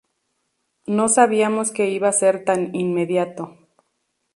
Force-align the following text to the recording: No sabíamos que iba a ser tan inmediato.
No 0.87 1.07
sabíamos 1.09 1.69
que 1.69 1.91
iba 1.91 2.07
a 2.09 2.19
ser 2.21 2.43
tan 2.43 2.73
inmediato. 2.75 3.55